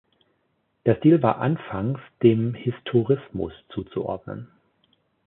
Der 0.87 0.95
Stil 0.97 1.21
war 1.21 1.37
anfangs 1.37 1.99
dem 2.23 2.55
Historismus 2.55 3.53
zuzuordnen. 3.69 4.47